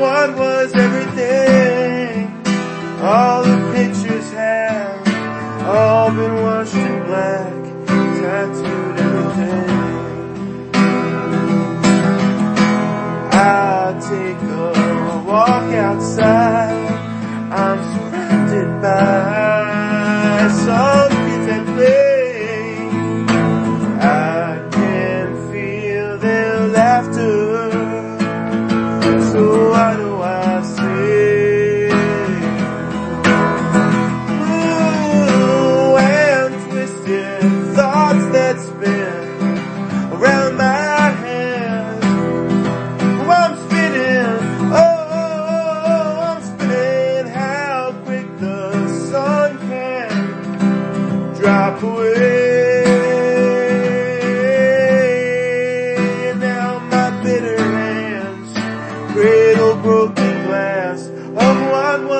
What 0.00 0.36
was 0.36 0.74
everything. 0.74 2.30
All 3.00 3.42
the 3.42 3.72
pictures 3.74 4.30
have 4.32 5.64
all 5.66 6.10
been 6.10 6.34
washed 6.42 6.74
in 6.74 7.06
black, 7.06 7.86
tattooed 7.86 9.05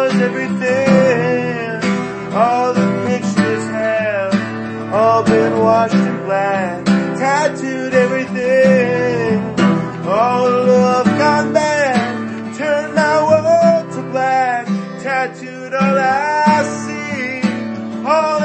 was 0.00 0.14
everything. 0.22 1.80
All 2.32 2.72
the 2.72 2.88
pictures 3.06 3.64
have 3.80 4.94
all 4.94 5.22
been 5.22 5.58
washed 5.58 5.94
in 5.94 6.16
black. 6.24 6.86
Tattooed 7.20 7.92
everything. 7.92 9.38
All 10.08 10.44
the 10.50 10.62
love 10.84 11.06
gone 11.06 11.52
bad. 11.52 12.56
Turned 12.56 12.94
my 12.94 13.16
world 13.28 13.92
to 13.92 14.02
black. 14.10 14.66
Tattooed 15.02 15.74
all 15.74 15.98
I 15.98 16.62
see. 16.82 17.42
All 18.06 18.40